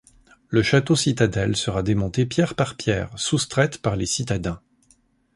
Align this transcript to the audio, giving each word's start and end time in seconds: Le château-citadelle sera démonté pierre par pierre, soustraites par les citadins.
Le 0.49 0.63
château-citadelle 0.63 1.55
sera 1.55 1.83
démonté 1.83 2.25
pierre 2.25 2.55
par 2.55 2.75
pierre, 2.75 3.11
soustraites 3.19 3.77
par 3.83 3.95
les 3.95 4.07
citadins. 4.07 4.59